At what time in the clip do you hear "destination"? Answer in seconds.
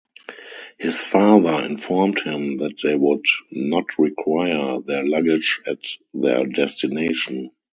6.47-7.51